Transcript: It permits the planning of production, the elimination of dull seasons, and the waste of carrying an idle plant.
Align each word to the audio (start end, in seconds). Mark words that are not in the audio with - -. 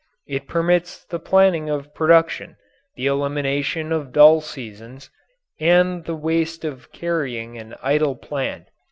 It 0.25 0.47
permits 0.47 1.05
the 1.05 1.19
planning 1.19 1.69
of 1.69 1.93
production, 1.93 2.57
the 2.95 3.05
elimination 3.05 3.91
of 3.91 4.11
dull 4.11 4.41
seasons, 4.41 5.11
and 5.59 6.05
the 6.05 6.15
waste 6.15 6.65
of 6.65 6.91
carrying 6.91 7.55
an 7.59 7.75
idle 7.83 8.15
plant. 8.15 8.65